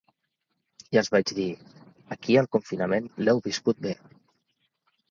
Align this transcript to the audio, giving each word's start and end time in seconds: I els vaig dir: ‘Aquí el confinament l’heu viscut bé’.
I 0.95 0.99
els 1.01 1.09
vaig 1.15 1.33
dir: 1.41 1.45
‘Aquí 2.17 2.39
el 2.43 2.51
confinament 2.57 3.13
l’heu 3.25 3.47
viscut 3.51 3.89
bé’. 3.89 3.97